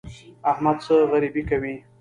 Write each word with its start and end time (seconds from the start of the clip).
احمده! 0.51 0.81
څه 0.83 0.95
غريبي 1.11 1.43
کوې؟ 1.49 1.73